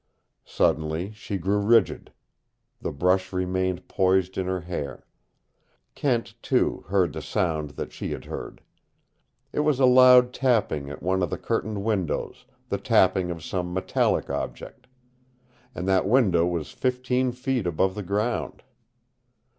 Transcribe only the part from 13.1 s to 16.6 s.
of some metallic object. And that window